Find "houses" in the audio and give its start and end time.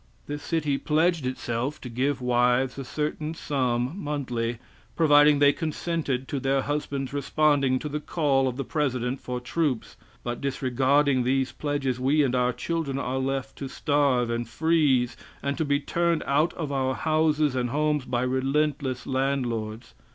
16.95-17.55